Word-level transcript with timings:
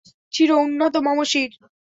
চির 0.33 0.49
উন্নত 0.57 0.93
মম 1.05 1.19
শির। 1.31 1.51